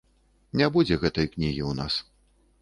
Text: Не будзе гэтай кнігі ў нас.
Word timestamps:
Не 0.61 0.69
будзе 0.77 0.97
гэтай 1.03 1.29
кнігі 1.35 1.63
ў 1.67 1.71
нас. 1.81 2.01